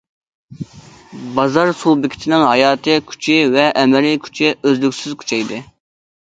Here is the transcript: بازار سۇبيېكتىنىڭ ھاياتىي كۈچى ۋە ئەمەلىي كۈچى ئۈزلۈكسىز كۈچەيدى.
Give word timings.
بازار 1.35 1.73
سۇبيېكتىنىڭ 1.81 2.47
ھاياتىي 2.47 3.03
كۈچى 3.13 3.37
ۋە 3.59 3.69
ئەمەلىي 3.83 4.21
كۈچى 4.27 4.53
ئۈزلۈكسىز 4.57 5.21
كۈچەيدى. 5.23 5.65